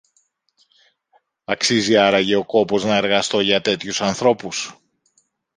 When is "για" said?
3.39-3.61